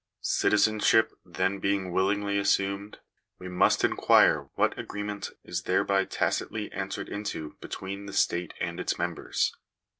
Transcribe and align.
Citi 0.23 0.53
zenship 0.55 1.11
then 1.23 1.59
being 1.59 1.91
willingly 1.91 2.39
assumed, 2.39 2.97
we 3.37 3.47
must 3.47 3.83
inquire 3.83 4.49
what 4.55 4.75
agreement 4.75 5.29
is 5.43 5.61
thereby 5.61 6.05
tacitly 6.05 6.71
entered 6.71 7.07
into 7.07 7.55
between 7.61 8.07
the 8.07 8.13
state 8.13 8.55
and 8.59 8.79
its 8.79 8.97
members. 8.97 9.53